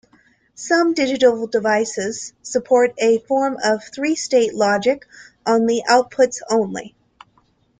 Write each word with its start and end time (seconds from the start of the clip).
Some 0.55 0.95
digital 0.95 1.45
devices 1.45 2.33
support 2.41 2.95
a 2.97 3.19
form 3.19 3.59
of 3.63 3.83
three-state 3.83 4.55
logic 4.55 5.05
on 5.45 5.67
their 5.67 5.83
outputs 5.87 6.41
only. 6.49 6.95